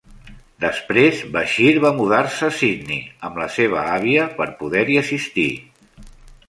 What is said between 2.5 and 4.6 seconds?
Sydney amb la seva àvia per